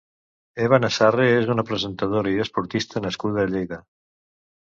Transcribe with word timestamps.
Eva 0.67 0.77
Nasarre 0.83 1.25
és 1.41 1.51
una 1.55 1.65
presentadora 1.67 2.33
i 2.37 2.41
esportista 2.45 3.05
nascuda 3.07 3.43
a 3.45 3.51
Lleida. 3.53 3.79